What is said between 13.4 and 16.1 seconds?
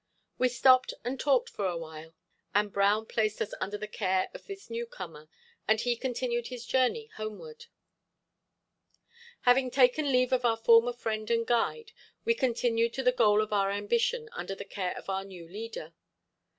of our ambition under the care of our new leader.